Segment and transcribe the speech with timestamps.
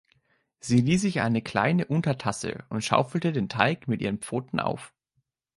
[0.59, 4.95] Sie lieh sich eine kleine Untertasse und schaufelte den Teig mit ihren Pfoten auf.